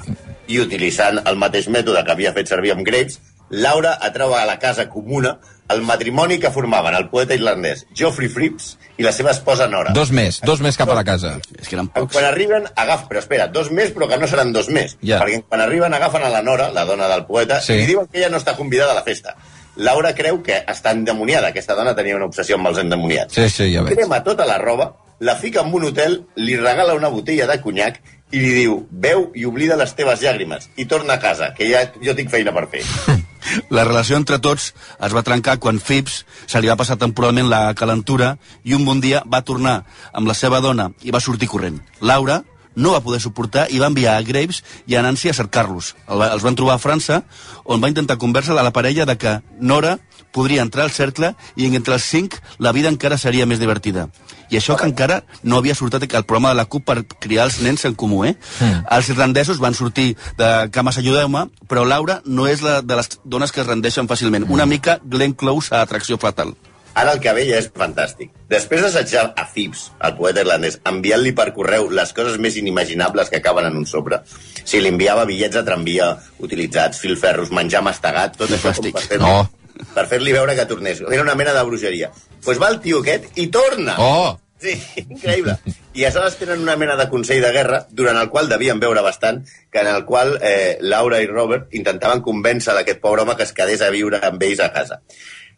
I 0.49 0.61
utilitzant 0.63 1.23
el 1.25 1.39
mateix 1.41 1.69
mètode 1.73 2.05
que 2.05 2.13
havia 2.15 2.33
fet 2.37 2.51
servir 2.53 2.75
amb 2.75 2.87
Graves, 2.87 3.19
Laura 3.51 3.99
atrau 4.03 4.33
a 4.35 4.45
la 4.49 4.59
casa 4.59 4.89
comuna 4.89 5.37
el 5.73 5.81
matrimoni 5.85 6.39
que 6.41 6.51
formaven 6.53 6.95
el 6.97 7.07
poeta 7.09 7.37
irlandès 7.37 7.85
Geoffrey 7.97 8.29
Phipps 8.29 8.75
i 9.01 9.05
la 9.05 9.13
seva 9.17 9.33
esposa 9.33 9.67
Nora. 9.69 9.93
Dos 9.97 10.11
més, 10.13 10.41
dos 10.45 10.61
més 10.65 10.77
cap 10.81 10.91
a 10.93 10.97
la 10.97 11.05
casa. 11.05 11.35
És 11.59 11.69
que 11.69 11.77
eren 11.77 11.89
pocs. 11.93 12.13
Quan 12.13 12.27
arriben, 12.29 12.67
agaf... 12.77 13.07
Però 13.09 13.21
espera, 13.21 13.47
dos 13.53 13.71
més, 13.73 13.93
però 13.95 14.09
que 14.11 14.19
no 14.21 14.29
seran 14.29 14.53
dos 14.53 14.69
més. 14.73 14.97
Ja. 15.03 15.21
Perquè 15.23 15.43
quan 15.49 15.65
arriben, 15.65 15.95
agafen 15.97 16.25
a 16.25 16.31
la 16.33 16.43
Nora, 16.45 16.71
la 16.73 16.85
dona 16.89 17.09
del 17.13 17.25
poeta, 17.29 17.61
Sí. 17.65 17.73
i 17.75 17.83
li 17.83 17.87
diuen 17.95 18.09
que 18.11 18.21
ella 18.21 18.31
no 18.33 18.41
està 18.41 18.57
convidada 18.57 18.93
a 18.93 18.99
la 19.01 19.05
festa. 19.07 19.37
Laura 19.77 20.15
creu 20.15 20.41
que 20.43 20.61
està 20.71 20.93
endemoniada. 20.95 21.51
Aquesta 21.51 21.75
dona 21.75 21.95
tenia 21.97 22.17
una 22.17 22.29
obsessió 22.31 22.59
amb 22.59 22.71
els 22.71 22.81
endemoniats. 22.83 23.35
Sí, 23.35 23.49
sí, 23.51 23.71
ja 23.75 23.83
veig. 23.83 23.97
Crema 23.99 24.23
tota 24.27 24.47
la 24.47 24.59
roba, 24.63 24.93
la 25.19 25.37
fica 25.37 25.63
en 25.63 25.75
un 25.75 25.89
hotel, 25.91 26.23
li 26.37 26.57
regala 26.57 26.95
una 26.95 27.11
botella 27.11 27.47
de 27.51 27.61
conyac 27.63 28.01
i 28.35 28.41
li 28.41 28.55
diu, 28.63 28.81
veu 28.91 29.29
i 29.35 29.45
oblida 29.47 29.77
les 29.79 29.93
teves 29.95 30.23
llàgrimes 30.23 30.71
i 30.77 30.87
torna 30.91 31.15
a 31.15 31.23
casa, 31.23 31.53
que 31.55 31.69
ja 31.71 31.85
jo 32.03 32.15
tinc 32.19 32.33
feina 32.33 32.55
per 32.55 32.67
fer. 32.73 32.83
La 33.77 33.85
relació 33.85 34.17
entre 34.17 34.39
tots 34.41 34.71
es 34.75 35.15
va 35.15 35.23
trencar 35.23 35.59
quan 35.61 35.77
Phipps 35.77 36.23
se 36.49 36.61
li 36.63 36.71
va 36.71 36.79
passar 36.81 36.97
temporalment 36.97 37.51
la 37.51 37.75
calentura 37.77 38.31
i 38.65 38.73
un 38.73 38.87
bon 38.89 39.03
dia 39.05 39.21
va 39.29 39.43
tornar 39.45 39.83
amb 40.13 40.31
la 40.31 40.35
seva 40.39 40.63
dona 40.65 40.89
i 41.05 41.13
va 41.13 41.21
sortir 41.21 41.51
corrent. 41.53 41.77
Laura 42.01 42.41
no 42.75 42.93
va 42.95 43.03
poder 43.05 43.21
suportar 43.21 43.69
i 43.71 43.81
va 43.83 43.91
enviar 43.93 44.17
a 44.17 44.25
Graves 44.27 44.63
i 44.87 44.97
a 44.97 45.03
Nancy 45.03 45.31
a 45.31 45.37
cercar-los. 45.37 45.95
Els 46.09 46.45
van 46.45 46.59
trobar 46.59 46.77
a 46.77 46.83
França, 46.83 47.23
on 47.65 47.81
va 47.83 47.91
intentar 47.93 48.19
convèncer 48.19 48.55
a 48.55 48.63
la 48.63 48.73
parella 48.75 49.07
de 49.07 49.17
que 49.19 49.39
Nora 49.61 49.99
podria 50.35 50.63
entrar 50.67 50.85
al 50.85 50.91
cercle 50.91 51.33
i 51.55 51.69
entre 51.71 51.95
els 51.95 52.05
cinc 52.11 52.41
la 52.59 52.73
vida 52.75 52.91
encara 52.91 53.19
seria 53.19 53.47
més 53.47 53.63
divertida. 53.63 54.09
I 54.51 54.59
això 54.59 54.77
que 54.77 54.89
encara 54.89 55.23
no 55.43 55.59
havia 55.59 55.77
sortit 55.79 56.13
el 56.13 56.27
programa 56.27 56.51
de 56.51 56.59
la 56.59 56.67
CUP 56.67 56.85
per 56.85 56.99
criar 57.23 57.47
els 57.49 57.61
nens 57.63 57.87
en 57.89 57.95
comú, 57.95 58.25
eh? 58.27 58.35
Mm. 58.61 58.85
Els 58.99 59.09
irlandesos 59.15 59.63
van 59.63 59.79
sortir 59.79 60.17
de 60.39 60.51
cames 60.75 60.99
ajudeu-me, 60.99 61.47
però 61.71 61.87
Laura 61.87 62.21
no 62.27 62.49
és 62.51 62.63
la 62.67 62.81
de 62.83 62.99
les 62.99 63.11
dones 63.25 63.55
que 63.55 63.63
es 63.63 63.71
rendeixen 63.71 64.11
fàcilment. 64.11 64.51
Una 64.51 64.67
mica 64.67 64.99
Glenn 65.05 65.39
Close 65.39 65.75
a 65.75 65.83
Atracció 65.87 66.19
Fatal. 66.19 66.55
Ara 66.95 67.13
el 67.17 67.21
que 67.21 67.33
veia 67.35 67.59
és 67.59 67.67
fantàstic. 67.75 68.31
Després 68.51 68.85
d'assetjar 68.85 69.25
a 69.37 69.45
Phipps, 69.51 69.89
el 70.07 70.15
poeta 70.19 70.45
irlandès, 70.45 70.79
enviant-li 70.87 71.33
per 71.35 71.49
correu 71.57 71.89
les 71.91 72.13
coses 72.15 72.39
més 72.39 72.55
inimaginables 72.61 73.33
que 73.33 73.41
acaben 73.43 73.67
en 73.67 73.77
un 73.81 73.87
sobre. 73.91 74.21
Si 74.63 74.79
li 74.81 74.93
enviava 74.93 75.27
bitllets 75.27 75.59
de 75.59 75.65
tramvia 75.67 76.13
utilitzats, 76.39 77.01
filferros, 77.03 77.51
menjar 77.51 77.83
mastegat, 77.83 78.39
tot 78.39 78.55
això 78.55 78.71
com 78.77 78.93
per 78.95 79.03
fer-li 79.03 79.27
No. 79.27 79.51
per 79.95 80.07
fer-li 80.07 80.33
veure 80.33 80.55
que 80.55 80.67
tornés. 80.71 81.03
Era 81.11 81.23
una 81.23 81.35
mena 81.35 81.53
de 81.53 81.67
bruixeria. 81.67 82.13
Doncs 82.15 82.45
pues 82.47 82.63
va 82.63 82.71
el 82.71 82.81
tio 82.81 83.03
aquest 83.03 83.39
i 83.43 83.49
torna! 83.51 83.97
Oh! 83.99 84.39
Sí, 84.65 84.73
increïble. 85.03 85.59
I 85.95 86.05
aleshores 86.07 86.39
tenen 86.41 86.63
una 86.63 86.77
mena 86.81 86.95
de 86.97 87.09
consell 87.11 87.43
de 87.43 87.51
guerra, 87.53 87.83
durant 87.91 88.17
el 88.17 88.31
qual 88.31 88.49
devien 88.49 88.79
veure 88.81 89.03
bastant, 89.05 89.43
que 89.71 89.83
en 89.83 89.91
el 89.91 90.05
qual 90.07 90.39
eh, 90.41 90.79
Laura 90.81 91.21
i 91.21 91.27
Robert 91.27 91.75
intentaven 91.75 92.23
convèncer 92.25 92.73
d'aquest 92.73 93.03
pobre 93.03 93.23
home 93.27 93.35
que 93.37 93.45
es 93.45 93.53
quedés 93.53 93.83
a 93.83 93.91
viure 93.93 94.23
amb 94.25 94.43
ells 94.47 94.63
a 94.65 94.71
casa. 94.73 95.03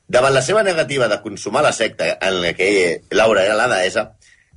Davant 0.09 0.35
la 0.35 0.43
seva 0.43 0.63
negativa 0.63 1.09
de 1.11 1.21
consumar 1.23 1.65
la 1.67 1.73
secta 1.75 2.13
en 2.23 2.41
la 2.43 2.53
que 2.55 3.03
Laura 3.11 3.43
era 3.45 3.57
la 3.59 3.67
deessa, 3.73 4.13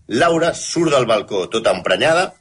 Laura 0.07 0.53
surt 0.53 0.93
del 0.93 1.07
balcó 1.09 1.47
tota 1.49 1.73
emprenyada 1.73 2.33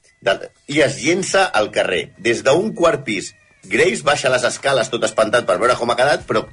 i 0.69 0.81
es 0.85 0.99
llença 1.03 1.45
al 1.45 1.71
carrer. 1.73 2.11
Des 2.19 2.43
d'un 2.45 2.73
quart 2.77 3.05
pis, 3.07 3.35
Grace 3.69 4.05
baixa 4.05 4.33
les 4.33 4.45
escales 4.45 4.91
tot 4.93 5.05
espantat 5.05 5.47
per 5.49 5.59
veure 5.61 5.77
com 5.77 5.91
ha 5.93 5.97
quedat, 5.97 6.25
però 6.29 6.45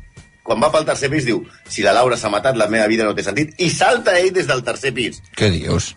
quan 0.45 0.61
va 0.61 0.71
pel 0.71 0.85
tercer 0.87 1.09
pis 1.11 1.25
diu 1.27 1.41
si 1.71 1.83
la 1.83 1.95
Laura 1.95 2.17
s'ha 2.19 2.31
matat, 2.31 2.57
la 2.59 2.69
meva 2.71 2.87
vida 2.91 3.07
no 3.07 3.15
té 3.17 3.23
sentit, 3.25 3.55
i 3.59 3.69
salta 3.73 4.17
ell 4.19 4.31
des 4.35 4.47
del 4.47 4.63
tercer 4.63 4.93
pis. 4.95 5.21
Què 5.35 5.51
dius? 5.53 5.93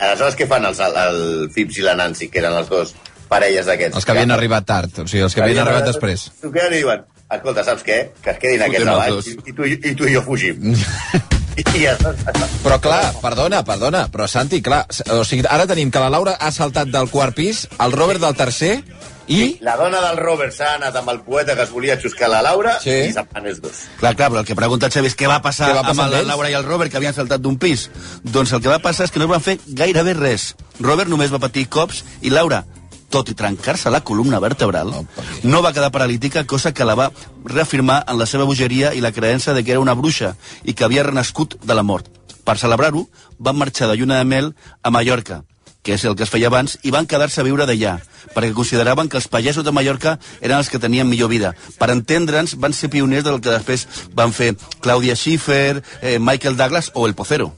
Aleshores, 0.00 0.36
què 0.38 0.46
fan 0.48 0.64
els, 0.64 0.80
el 0.80 1.50
Phipps 1.54 1.78
i 1.78 1.84
la 1.84 1.94
Nancy, 1.98 2.30
que 2.32 2.40
eren 2.40 2.56
les 2.56 2.70
dues 2.70 2.94
parelles 3.28 3.66
d'aquests? 3.68 3.98
Els 4.00 4.06
que 4.08 4.14
havien 4.14 4.32
arribat 4.32 4.66
tard, 4.66 5.02
o 5.02 5.06
sigui, 5.06 5.26
els 5.26 5.36
que 5.36 5.44
havien 5.44 5.60
arribat 5.60 5.90
després. 5.90 6.30
Queden 6.40 6.72
i 6.72 6.80
diuen, 6.80 7.04
escolta, 7.38 7.64
saps 7.66 7.84
què? 7.86 7.98
Que 8.24 8.34
es 8.34 8.38
quedin 8.42 8.64
aquests 8.66 8.86
Fotem 8.86 8.94
els 8.94 9.04
avall 9.04 9.20
i, 9.20 9.36
i, 9.50 9.56
tu, 9.56 9.68
i 9.90 9.94
tu 9.98 10.08
i 10.08 10.14
jo 10.16 10.22
fugim. 10.26 10.72
I, 11.58 11.64
i 11.76 11.82
ja 11.84 11.96
està. 11.98 12.14
Però 12.64 12.76
clar, 12.82 13.02
perdona, 13.22 13.62
perdona, 13.66 14.04
però 14.12 14.26
Santi, 14.30 14.62
clar, 14.64 14.84
o 15.16 15.22
sigui, 15.26 15.44
ara 15.50 15.66
tenim 15.70 15.90
que 15.90 16.02
la 16.02 16.10
Laura 16.12 16.36
ha 16.40 16.50
saltat 16.54 16.90
del 16.92 17.10
quart 17.10 17.34
pis, 17.36 17.66
el 17.82 17.92
Robert 17.92 18.22
del 18.22 18.36
tercer, 18.38 18.76
i... 19.30 19.58
La 19.62 19.76
dona 19.78 20.00
del 20.02 20.16
Robert 20.18 20.50
s'ha 20.56 20.72
anat 20.74 20.96
amb 20.98 21.10
el 21.12 21.20
poeta 21.22 21.54
que 21.54 21.62
es 21.62 21.70
volia 21.70 21.94
xuscar 22.02 22.26
la 22.32 22.40
Laura 22.42 22.72
Sí. 22.82 22.90
i 22.90 23.12
se'n 23.14 23.28
van 23.30 23.46
els 23.46 23.60
dos. 23.62 23.84
Clar, 24.00 24.16
clar, 24.18 24.30
però 24.32 24.40
el 24.42 24.48
que 24.48 24.56
pregunta 24.58 24.88
el 24.88 24.92
Xavi 24.94 25.06
és 25.06 25.14
què 25.18 25.28
va 25.30 25.38
passar, 25.44 25.68
Què 25.70 25.76
va 25.76 25.84
passar 25.86 26.08
amb 26.08 26.16
amb 26.16 26.26
la? 26.26 26.32
Laura 26.32 26.50
i 26.50 26.56
el 26.58 26.66
Robert, 26.66 26.90
que 26.90 26.98
havien 26.98 27.14
saltat 27.14 27.42
d'un 27.44 27.58
pis. 27.62 27.88
Doncs 28.24 28.50
el 28.56 28.62
que 28.64 28.72
va 28.72 28.80
passar 28.82 29.06
és 29.06 29.14
que 29.14 29.22
no 29.22 29.28
es 29.28 29.34
van 29.36 29.44
fer 29.44 29.58
gairebé 29.68 30.16
res. 30.18 30.54
Robert 30.80 31.10
només 31.12 31.30
va 31.30 31.38
patir 31.38 31.68
cops 31.70 32.02
i 32.26 32.34
Laura, 32.34 32.64
tot 33.10 33.28
i 33.28 33.36
trencar-se 33.36 33.90
la 33.90 34.00
columna 34.06 34.40
vertebral, 34.40 34.94
no 35.42 35.62
va 35.62 35.74
quedar 35.74 35.90
paralítica, 35.92 36.46
cosa 36.46 36.72
que 36.72 36.86
la 36.86 36.96
va 36.96 37.10
reafirmar 37.44 38.04
en 38.08 38.18
la 38.18 38.26
seva 38.26 38.46
bogeria 38.48 38.94
i 38.94 39.04
la 39.04 39.12
creença 39.12 39.54
de 39.54 39.64
que 39.64 39.74
era 39.76 39.84
una 39.84 39.98
bruixa 39.98 40.36
i 40.64 40.74
que 40.74 40.86
havia 40.86 41.04
renascut 41.04 41.58
de 41.60 41.74
la 41.74 41.82
mort. 41.82 42.08
Per 42.44 42.56
celebrar-ho, 42.58 43.08
van 43.38 43.58
marxar 43.58 43.90
de 43.90 43.98
lluna 43.98 44.18
de 44.18 44.24
mel 44.24 44.54
a 44.82 44.90
Mallorca, 44.90 45.42
que 45.82 45.94
és 45.96 46.04
el 46.04 46.16
que 46.16 46.24
es 46.26 46.30
feia 46.32 46.48
abans, 46.50 46.76
i 46.84 46.92
van 46.92 47.08
quedar-se 47.08 47.40
a 47.40 47.46
viure 47.46 47.66
d'allà, 47.68 47.96
perquè 48.34 48.52
consideraven 48.56 49.08
que 49.08 49.18
els 49.20 49.28
pagesos 49.32 49.64
de 49.64 49.72
Mallorca 49.72 50.18
eren 50.40 50.58
els 50.58 50.70
que 50.70 50.80
tenien 50.82 51.08
millor 51.08 51.30
vida. 51.32 51.54
Per 51.78 51.90
entendre'ns, 51.92 52.56
van 52.60 52.76
ser 52.76 52.92
pioners 52.92 53.24
del 53.24 53.40
que 53.40 53.54
després 53.54 53.86
van 54.14 54.32
fer 54.36 54.54
Clàudia 54.84 55.16
Schiffer, 55.16 55.82
eh, 56.00 56.18
Michael 56.18 56.56
Douglas 56.56 56.92
o 56.94 57.06
El 57.06 57.14
Pocero. 57.14 57.54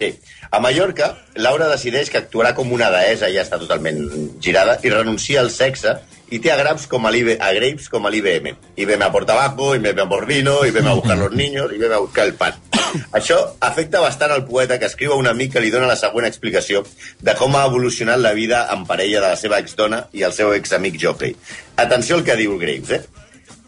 Sí. 0.00 0.14
A 0.50 0.58
Mallorca, 0.64 1.10
Laura 1.36 1.68
decideix 1.68 2.08
que 2.10 2.18
actuarà 2.18 2.54
com 2.56 2.72
una 2.72 2.88
deessa, 2.90 3.28
ja 3.28 3.44
està 3.44 3.58
totalment 3.60 4.00
girada, 4.40 4.78
i 4.82 4.90
renuncia 4.90 5.42
al 5.44 5.52
sexe 5.52 5.98
y 6.30 6.38
té 6.38 6.52
a 6.52 6.56
Graves 6.56 6.86
com 6.86 7.04
a, 7.06 7.10
l'IB, 7.10 7.34
a 7.42 7.52
Graves 7.52 7.90
com 7.90 8.06
a 8.06 8.10
l'IBM. 8.10 8.54
I 8.78 8.86
veme 8.86 9.04
a 9.04 9.10
por 9.12 9.26
tabaco, 9.26 9.74
i 9.74 9.82
veme 9.82 10.02
a 10.02 10.08
por 10.08 10.30
i 10.30 10.40
veme 10.70 10.88
a 10.88 10.94
buscar 10.94 11.18
los 11.18 11.32
niños, 11.32 11.72
i 11.72 11.78
veme 11.78 11.94
a 11.94 11.98
buscar 11.98 12.26
el 12.26 12.34
pan. 12.34 12.54
Això 13.18 13.36
afecta 13.60 14.00
bastant 14.00 14.30
al 14.30 14.46
poeta 14.46 14.78
que 14.78 14.86
escriu 14.86 15.12
a 15.12 15.16
un 15.16 15.26
amic 15.26 15.52
que 15.52 15.60
li 15.60 15.70
dona 15.70 15.90
la 15.90 15.98
següent 15.98 16.26
explicació 16.26 16.84
de 17.20 17.34
com 17.34 17.54
ha 17.56 17.66
evolucionat 17.66 18.22
la 18.22 18.32
vida 18.32 18.68
en 18.72 18.86
parella 18.86 19.20
de 19.20 19.28
la 19.28 19.36
seva 19.36 19.58
exdona 19.58 20.06
i 20.12 20.22
el 20.22 20.32
seu 20.32 20.54
examic 20.54 20.96
Joffrey. 21.02 21.36
Atenció 21.76 22.16
al 22.16 22.24
que 22.24 22.38
diu 22.38 22.56
Graves, 22.58 22.90
eh? 22.90 23.02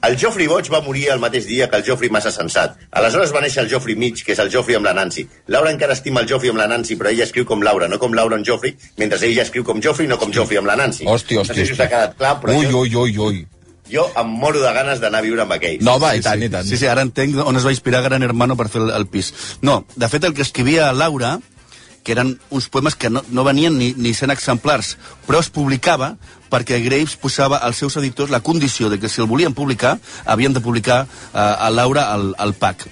El 0.02 0.16
Joffrey 0.18 0.49
Boig 0.50 0.66
va 0.73 0.80
morir 0.82 1.04
el 1.12 1.21
mateix 1.23 1.44
dia 1.47 1.68
que 1.71 1.78
el 1.78 1.85
Joffrey 1.87 2.11
massa 2.11 2.32
sensat. 2.35 2.75
Aleshores 2.99 3.30
va 3.35 3.40
néixer 3.44 3.62
el 3.62 3.68
Joffrey 3.71 3.94
mig, 3.94 4.25
que 4.26 4.35
és 4.35 4.40
el 4.42 4.50
Joffrey 4.50 4.75
amb 4.75 4.88
la 4.88 4.94
Nancy. 4.99 5.28
Laura 5.47 5.71
encara 5.71 5.94
estima 5.94 6.21
el 6.25 6.26
Joffrey 6.30 6.50
amb 6.50 6.59
la 6.59 6.66
Nancy, 6.73 6.97
però 6.99 7.12
ella 7.12 7.23
escriu 7.28 7.47
com 7.47 7.62
Laura, 7.62 7.87
no 7.88 8.00
com 8.02 8.12
Laura 8.18 8.35
en 8.37 8.42
Joffrey, 8.44 8.75
mentre 8.99 9.21
ella 9.28 9.44
escriu 9.47 9.62
com 9.64 9.78
Joffrey, 9.85 10.09
no 10.11 10.18
com 10.18 10.32
Joffrey 10.35 10.59
amb 10.59 10.66
la 10.73 10.75
Nancy. 10.80 11.06
Hòstia, 11.06 11.38
No 11.38 11.44
sé 11.47 11.52
hòstia, 11.54 11.66
si 11.71 11.76
us 11.78 11.80
ha 11.85 11.88
quedat 11.92 12.16
clar, 12.18 12.35
però 12.42 12.56
Ui, 12.59 12.66
jo, 12.66 12.80
ui, 12.82 12.97
ui, 12.97 13.14
ui. 13.18 13.47
jo 13.92 14.09
em 14.16 14.26
moro 14.42 14.59
de 14.59 14.73
ganes 14.75 14.99
d'anar 14.99 15.21
a 15.21 15.26
viure 15.28 15.42
amb 15.47 15.52
aquells. 15.54 15.85
No, 15.87 15.99
va, 16.02 16.16
i 16.16 16.21
tant, 16.25 16.42
i 16.42 16.49
tant. 16.50 16.66
Sí, 16.66 16.76
sí, 16.80 16.90
ara 16.90 17.06
entenc 17.06 17.38
on 17.47 17.56
es 17.62 17.64
va 17.66 17.71
inspirar 17.71 18.02
Gran 18.02 18.23
Hermano 18.26 18.56
per 18.59 18.66
fer 18.73 18.82
el, 18.82 18.90
el 18.90 19.06
pis. 19.06 19.30
No, 19.62 19.85
de 19.94 20.09
fet, 20.09 20.25
el 20.25 20.35
que 20.35 20.42
escrivia 20.42 20.90
Laura, 20.92 21.37
que 22.02 22.12
eren 22.12 22.38
uns 22.50 22.68
poemes 22.68 22.97
que 22.97 23.11
no, 23.11 23.23
no 23.30 23.44
venien 23.44 23.76
ni, 23.78 23.92
ni 23.97 24.14
sent 24.14 24.32
exemplars, 24.35 24.97
però 25.26 25.40
es 25.42 25.50
publicava 25.50 26.16
perquè 26.52 26.82
Graves 26.85 27.16
posava 27.16 27.62
als 27.62 27.78
seus 27.82 27.97
editors 28.00 28.32
la 28.32 28.42
condició 28.42 28.90
de 28.90 28.99
que 29.00 29.09
si 29.09 29.23
el 29.23 29.30
volien 29.30 29.54
publicar, 29.54 29.99
havien 30.25 30.52
de 30.52 30.61
publicar 30.61 31.04
eh, 31.06 31.38
a 31.38 31.71
Laura 31.71 32.11
al, 32.12 32.35
al 32.38 32.54
PAC. 32.54 32.88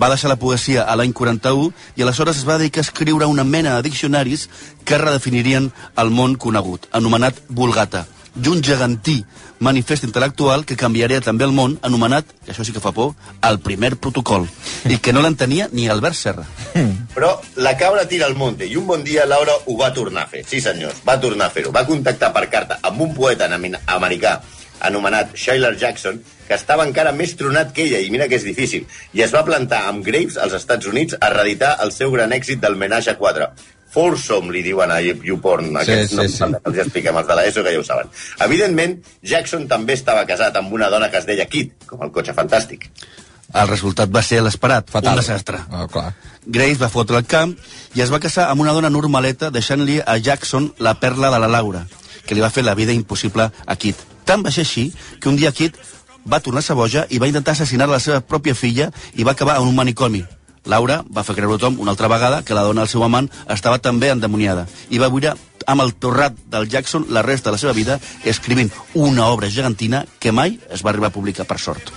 Va 0.00 0.08
deixar 0.10 0.32
la 0.32 0.40
poesia 0.40 0.82
a 0.82 0.96
l'any 0.98 1.12
41 1.14 1.70
i 1.94 2.02
aleshores 2.02 2.40
es 2.40 2.48
va 2.48 2.58
dedicar 2.58 2.82
a 2.82 2.88
escriure 2.88 3.30
una 3.30 3.44
mena 3.44 3.76
de 3.76 3.86
diccionaris 3.86 4.48
que 4.84 4.98
redefinirien 4.98 5.70
el 5.96 6.10
món 6.10 6.34
conegut, 6.34 6.88
anomenat 6.90 7.38
Vulgata 7.48 8.08
i 8.34 8.48
un 8.50 8.62
gegantí 8.64 9.20
manifest 9.64 10.04
intel·lectual 10.08 10.64
que 10.68 10.76
canviaria 10.76 11.22
també 11.24 11.46
el 11.46 11.54
món, 11.54 11.76
anomenat, 11.86 12.26
que 12.44 12.52
això 12.52 12.66
sí 12.66 12.74
que 12.74 12.82
fa 12.82 12.92
por, 12.92 13.14
el 13.46 13.60
primer 13.64 13.94
protocol, 13.96 14.48
i 14.90 14.98
que 14.98 15.14
no 15.14 15.22
l'entenia 15.24 15.68
ni 15.72 15.86
Albert 15.88 16.18
Serra. 16.18 16.46
Però 17.14 17.30
la 17.62 17.76
cabra 17.80 18.08
tira 18.10 18.26
al 18.26 18.34
monte 18.34 18.66
i 18.66 18.76
un 18.76 18.88
bon 18.90 19.04
dia 19.06 19.28
Laura 19.30 19.54
ho 19.66 19.78
va 19.78 19.92
tornar 19.94 20.26
a 20.26 20.32
fer. 20.32 20.42
Sí, 20.48 20.60
senyors, 20.60 21.04
va 21.06 21.20
tornar 21.20 21.48
a 21.48 21.54
fer-ho. 21.54 21.72
Va 21.72 21.86
contactar 21.86 22.32
per 22.34 22.48
carta 22.50 22.80
amb 22.82 23.00
un 23.06 23.14
poeta 23.14 23.48
americà 23.48 24.40
anomenat 24.84 25.34
Shayler 25.34 25.76
Jackson, 25.78 26.20
que 26.48 26.56
estava 26.58 26.84
encara 26.84 27.14
més 27.16 27.34
tronat 27.38 27.72
que 27.72 27.86
ella, 27.86 28.00
i 28.04 28.10
mira 28.12 28.28
que 28.28 28.36
és 28.36 28.44
difícil, 28.44 28.84
i 29.16 29.22
es 29.24 29.32
va 29.34 29.44
plantar 29.46 29.84
amb 29.88 30.04
Graves 30.04 30.36
als 30.40 30.56
Estats 30.58 30.90
Units 30.90 31.16
a 31.20 31.30
reeditar 31.32 31.76
el 31.84 31.92
seu 31.94 32.12
gran 32.12 32.34
èxit 32.36 32.60
del 32.60 32.76
Menage 32.80 33.14
a 33.14 33.16
4. 33.20 33.48
Foursome, 33.94 34.50
li 34.50 34.64
diuen 34.66 34.90
a 34.90 35.00
YouPorn. 35.00 35.70
Aquests 35.84 36.10
sí, 36.10 36.18
no 36.18 36.28
sí. 36.28 36.48
els 36.58 36.80
expliquem, 36.82 37.18
els 37.20 37.28
de 37.28 37.36
l'ESO, 37.38 37.62
que 37.62 37.74
ja 37.76 37.82
ho 37.82 37.86
saben. 37.86 38.10
Evidentment, 38.46 38.96
Jackson 39.22 39.68
també 39.70 39.94
estava 39.94 40.24
casat 40.26 40.56
amb 40.58 40.74
una 40.74 40.90
dona 40.90 41.10
que 41.12 41.20
es 41.22 41.28
deia 41.28 41.46
Kit, 41.50 41.76
com 41.86 42.02
el 42.02 42.10
cotxe 42.14 42.34
fantàstic. 42.34 42.88
El 43.54 43.68
resultat 43.70 44.10
va 44.10 44.22
ser 44.26 44.40
l'esperat, 44.42 44.88
Fatal. 44.90 45.12
un 45.14 45.20
desastre. 45.20 45.60
Oh, 45.70 45.86
clar. 45.86 46.08
Grace 46.44 46.80
va 46.80 46.90
fotre 46.90 47.20
el 47.20 47.26
camp 47.30 47.54
i 47.94 48.02
es 48.02 48.10
va 48.10 48.18
casar 48.20 48.48
amb 48.50 48.64
una 48.64 48.74
dona 48.74 48.90
normaleta 48.90 49.52
deixant-li 49.54 50.00
a 50.02 50.16
Jackson 50.18 50.72
la 50.78 50.96
perla 50.98 51.30
de 51.30 51.38
la 51.38 51.48
Laura, 51.48 51.84
que 52.26 52.34
li 52.34 52.42
va 52.42 52.50
fer 52.50 52.64
la 52.64 52.74
vida 52.74 52.92
impossible 52.92 53.50
a 53.66 53.76
Kit. 53.76 54.00
Tant 54.24 54.42
va 54.42 54.50
ser 54.50 54.64
així 54.66 54.88
que 55.20 55.30
un 55.30 55.36
dia 55.38 55.52
Kit 55.52 55.78
va 56.26 56.40
tornar-se 56.40 56.74
boja 56.74 57.06
i 57.10 57.20
va 57.22 57.28
intentar 57.30 57.54
assassinar 57.54 57.88
la 57.88 58.00
seva 58.00 58.24
pròpia 58.26 58.56
filla 58.58 58.90
i 59.14 59.22
va 59.22 59.36
acabar 59.36 59.60
en 59.60 59.68
un 59.68 59.76
manicomi. 59.76 60.24
Laura 60.64 61.02
va 61.10 61.24
fer 61.24 61.36
creure 61.36 61.56
a 61.56 61.60
tothom 61.60 61.80
una 61.82 61.92
altra 61.92 62.08
vegada 62.08 62.42
que 62.44 62.56
la 62.56 62.64
dona 62.64 62.84
del 62.84 62.92
seu 62.92 63.04
amant 63.04 63.28
estava 63.52 63.80
també 63.84 64.10
endemoniada 64.12 64.66
i 64.90 65.00
va 65.02 65.10
viure 65.12 65.34
amb 65.66 65.84
el 65.84 65.94
torrat 66.00 66.36
del 66.52 66.68
Jackson 66.68 67.06
la 67.10 67.22
resta 67.22 67.50
de 67.50 67.56
la 67.56 67.60
seva 67.60 67.76
vida 67.76 67.98
escrivint 68.24 68.72
una 68.94 69.28
obra 69.28 69.50
gegantina 69.50 70.04
que 70.20 70.32
mai 70.32 70.58
es 70.70 70.84
va 70.84 70.92
arribar 70.92 71.12
a 71.12 71.16
publicar 71.16 71.46
per 71.48 71.58
sort. 71.60 71.92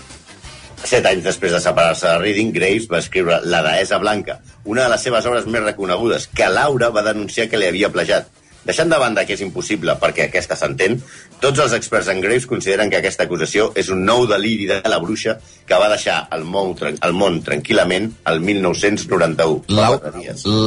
Set 0.87 1.07
anys 1.09 1.23
després 1.25 1.51
de 1.51 1.59
separar-se 1.59 2.05
de 2.07 2.17
Reading, 2.21 2.51
Graves 2.53 2.85
va 2.91 2.99
escriure 3.01 3.39
La 3.43 3.63
deessa 3.65 3.97
blanca, 3.97 4.37
una 4.63 4.85
de 4.85 4.91
les 4.93 5.03
seves 5.03 5.25
obres 5.25 5.47
més 5.49 5.63
reconegudes, 5.63 6.27
que 6.27 6.47
Laura 6.53 6.91
va 6.93 7.03
denunciar 7.07 7.47
que 7.49 7.57
li 7.57 7.67
havia 7.67 7.89
plejat. 7.91 8.29
Deixant 8.67 8.91
de 8.91 8.99
banda 8.99 9.23
que 9.25 9.37
és 9.37 9.43
impossible 9.45 9.95
perquè 10.01 10.27
aquesta 10.27 10.57
s'entén, 10.59 10.97
tots 11.39 11.61
els 11.63 11.73
experts 11.77 12.09
en 12.11 12.19
Graves 12.23 12.47
consideren 12.49 12.91
que 12.91 12.99
aquesta 12.99 13.23
acusació 13.23 13.69
és 13.79 13.87
un 13.93 14.03
nou 14.05 14.25
deliri 14.27 14.67
de 14.67 14.81
la 14.91 14.99
bruixa 14.99 15.37
que 15.67 15.79
va 15.79 15.87
deixar 15.91 16.17
el 16.35 16.43
món, 16.47 16.73
el 16.83 17.15
món 17.15 17.39
tranquil·lament 17.45 18.09
el 18.31 18.41
1991. 18.43 19.63
fa 19.67 19.77
Lau. 19.77 19.97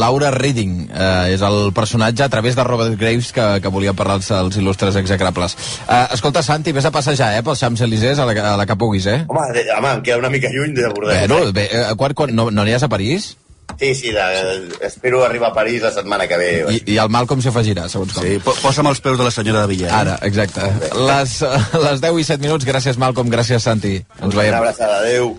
Laura 0.01 0.31
Reading 0.35 0.89
eh, 0.89 1.35
és 1.35 1.45
el 1.45 1.75
personatge 1.77 2.25
a 2.25 2.31
través 2.33 2.57
de 2.57 2.65
Robert 2.65 2.97
Graves 3.01 3.33
que, 3.37 3.47
que 3.61 3.73
volia 3.73 3.95
parlar 3.97 4.19
als, 4.21 4.31
als 4.37 4.57
il·lustres 4.61 4.97
execrables. 5.01 5.57
Eh, 5.85 6.07
escolta, 6.17 6.45
Santi, 6.47 6.73
vés 6.77 6.89
a 6.89 6.95
passejar 6.95 7.35
eh, 7.37 7.45
pels 7.45 7.61
Champs-Élysées 7.61 8.21
a, 8.21 8.29
la, 8.29 8.37
a 8.55 8.57
la 8.61 8.69
que 8.69 8.79
puguis, 8.81 9.07
eh? 9.13 9.21
Home, 9.29 9.47
de, 9.57 9.67
home, 9.77 9.95
em 9.99 10.03
queda 10.07 10.21
una 10.25 10.33
mica 10.33 10.53
lluny 10.53 10.75
de 10.77 10.89
Bordeaux. 10.89 11.29
Bueno, 11.29 11.53
bé, 11.53 11.69
eh, 11.69 11.87
quan, 12.01 12.17
quan, 12.17 12.35
no, 12.37 12.51
no 12.51 12.65
aniràs 12.65 12.89
a 12.89 12.93
París? 12.93 13.35
Sí, 13.81 13.95
sí, 13.97 14.11
de, 14.13 14.69
espero 14.85 15.25
arribar 15.25 15.51
a 15.51 15.55
París 15.57 15.81
la 15.81 15.91
setmana 15.91 16.27
que 16.29 16.37
ve. 16.37 16.49
I, 16.69 16.83
i 16.93 16.99
el 17.01 17.09
Malcolm 17.09 17.41
s'hi 17.41 17.49
afegirà, 17.49 17.87
segons 17.89 18.13
com. 18.13 18.27
Sí, 18.27 18.37
po 18.45 18.53
posa'm 18.61 18.91
els 18.91 19.01
peus 19.01 19.17
de 19.17 19.25
la 19.25 19.33
senyora 19.33 19.63
de 19.65 19.71
Villar. 19.73 19.89
eh? 19.89 20.01
Ara, 20.03 20.19
exacte. 20.29 20.67
Les, 21.01 21.39
les 21.89 22.03
10 22.05 22.21
i 22.21 22.27
7 22.29 22.45
minuts, 22.45 22.69
gràcies 22.69 23.01
Malcolm, 23.01 23.33
gràcies 23.33 23.65
Santi. 23.65 23.95
Ens 24.21 24.35
Una 24.35 24.43
veiem. 24.43 24.59
abraçada, 24.61 24.99
adeu. 25.01 25.33